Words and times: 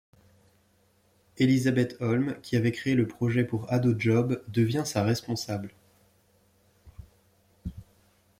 Elisabeth 1.37 1.95
Holm, 1.99 2.35
qui 2.41 2.55
avait 2.55 2.71
créé 2.71 2.95
le 2.95 3.07
projet 3.07 3.43
pour 3.43 3.71
Ados 3.71 3.99
Job, 4.01 4.41
devient 4.47 4.81
sa 4.83 5.03
responsable. 5.03 5.75